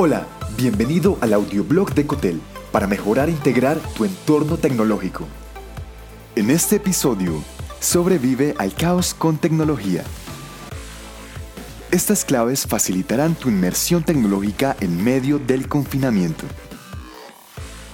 [0.00, 2.40] Hola, bienvenido al audioblog de Cotel
[2.70, 5.26] para mejorar e integrar tu entorno tecnológico.
[6.36, 7.42] En este episodio,
[7.80, 10.04] sobrevive al caos con tecnología.
[11.90, 16.44] Estas claves facilitarán tu inmersión tecnológica en medio del confinamiento.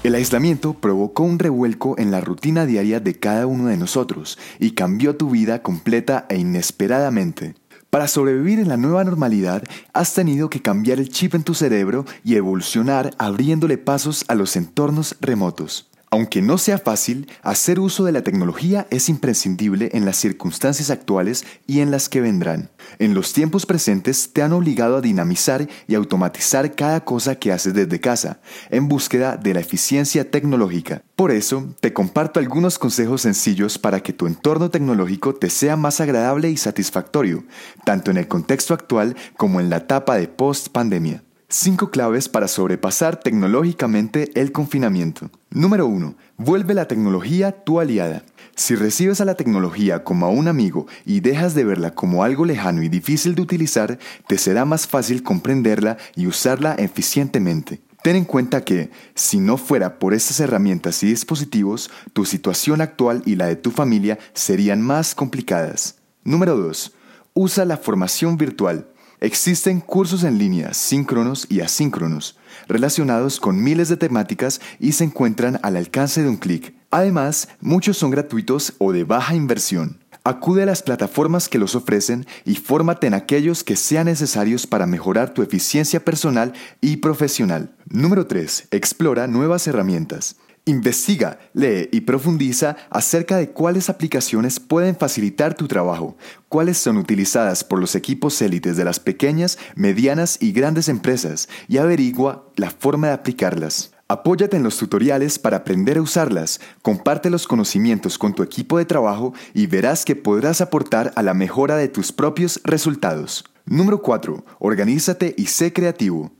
[0.02, 4.73] El aislamiento provocó un revuelco en la rutina diaria de cada uno de nosotros y
[4.73, 7.55] cambió tu vida completa e inesperadamente.
[7.95, 12.04] Para sobrevivir en la nueva normalidad, has tenido que cambiar el chip en tu cerebro
[12.25, 15.86] y evolucionar abriéndole pasos a los entornos remotos.
[16.14, 21.45] Aunque no sea fácil, hacer uso de la tecnología es imprescindible en las circunstancias actuales
[21.67, 22.71] y en las que vendrán.
[23.00, 27.75] En los tiempos presentes te han obligado a dinamizar y automatizar cada cosa que haces
[27.75, 28.39] desde casa,
[28.71, 31.03] en búsqueda de la eficiencia tecnológica.
[31.17, 36.00] Por eso, te comparto algunos consejos sencillos para que tu entorno tecnológico te sea más
[36.00, 37.42] agradable y satisfactorio,
[37.84, 41.25] tanto en el contexto actual como en la etapa de post-pandemia.
[41.56, 45.30] 5 claves para sobrepasar tecnológicamente el confinamiento.
[45.50, 46.16] Número 1.
[46.36, 48.24] Vuelve la tecnología tu aliada.
[48.56, 52.44] Si recibes a la tecnología como a un amigo y dejas de verla como algo
[52.44, 57.80] lejano y difícil de utilizar, te será más fácil comprenderla y usarla eficientemente.
[58.02, 63.22] Ten en cuenta que, si no fuera por estas herramientas y dispositivos, tu situación actual
[63.27, 65.98] y la de tu familia serían más complicadas.
[66.25, 66.92] Número 2.
[67.34, 68.88] Usa la formación virtual.
[69.20, 75.58] Existen cursos en línea síncronos y asíncronos, relacionados con miles de temáticas y se encuentran
[75.62, 76.74] al alcance de un clic.
[76.90, 80.04] Además, muchos son gratuitos o de baja inversión.
[80.26, 84.86] Acude a las plataformas que los ofrecen y fórmate en aquellos que sean necesarios para
[84.86, 87.76] mejorar tu eficiencia personal y profesional.
[87.90, 88.68] Número 3.
[88.70, 90.36] Explora nuevas herramientas.
[90.66, 96.16] Investiga, lee y profundiza acerca de cuáles aplicaciones pueden facilitar tu trabajo,
[96.48, 101.76] cuáles son utilizadas por los equipos élites de las pequeñas, medianas y grandes empresas y
[101.76, 103.92] averigua la forma de aplicarlas.
[104.08, 108.86] Apóyate en los tutoriales para aprender a usarlas, comparte los conocimientos con tu equipo de
[108.86, 113.44] trabajo y verás que podrás aportar a la mejora de tus propios resultados.
[113.66, 114.47] Número 4.
[114.60, 116.32] Organízate y sé creativo.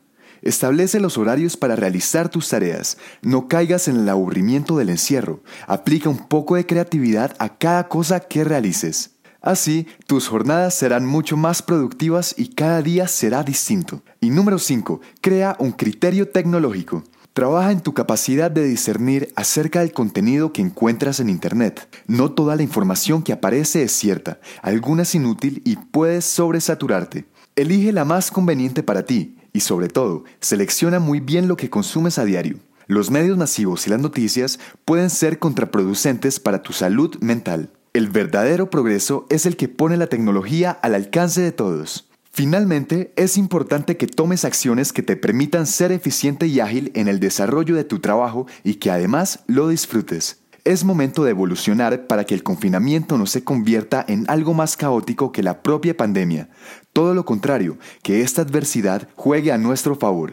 [0.44, 2.99] Establece los horarios para realizar tus tareas.
[3.22, 5.43] No caigas en el aburrimiento del encierro.
[5.66, 9.12] Aplica un poco de creatividad a cada cosa que realices.
[9.41, 14.03] Así, tus jornadas serán mucho más productivas y cada día será distinto.
[14.21, 15.00] Y número 5.
[15.22, 17.05] Crea un criterio tecnológico.
[17.32, 21.88] Trabaja en tu capacidad de discernir acerca del contenido que encuentras en Internet.
[22.06, 27.25] No toda la información que aparece es cierta, alguna es inútil y puedes sobresaturarte.
[27.56, 32.19] Elige la más conveniente para ti y sobre todo, selecciona muy bien lo que consumes
[32.19, 32.59] a diario.
[32.87, 37.70] Los medios masivos y las noticias pueden ser contraproducentes para tu salud mental.
[37.94, 42.10] El verdadero progreso es el que pone la tecnología al alcance de todos.
[42.32, 47.20] Finalmente, es importante que tomes acciones que te permitan ser eficiente y ágil en el
[47.20, 50.41] desarrollo de tu trabajo y que además lo disfrutes.
[50.64, 55.31] Es momento de evolucionar para que el confinamiento no se convierta en algo más caótico
[55.31, 56.48] que la propia pandemia.
[56.94, 60.32] Todo lo contrario, que esta adversidad juegue a nuestro favor.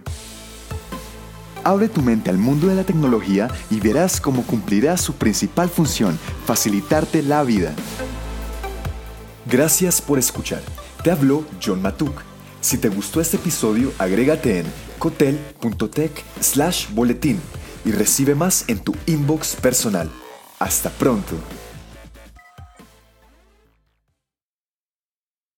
[1.64, 6.20] Abre tu mente al mundo de la tecnología y verás cómo cumplirá su principal función,
[6.46, 7.74] facilitarte la vida.
[9.48, 10.62] Gracias por escuchar.
[11.04, 12.22] Te habló John Matuk.
[12.62, 14.68] Si te gustó este episodio, agrégate en
[15.00, 16.12] cotel.tech
[16.42, 17.40] slash boletín
[17.86, 20.12] y recibe más en tu inbox personal.
[20.60, 21.38] Hasta pronto.